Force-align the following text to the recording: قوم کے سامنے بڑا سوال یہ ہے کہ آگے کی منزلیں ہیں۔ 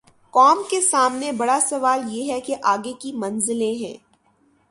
قوم 0.33 0.61
کے 0.69 0.81
سامنے 0.81 1.31
بڑا 1.31 1.59
سوال 1.69 2.01
یہ 2.07 2.31
ہے 2.33 2.41
کہ 2.41 2.55
آگے 2.63 2.93
کی 2.99 3.11
منزلیں 3.13 3.73
ہیں۔ 3.73 3.97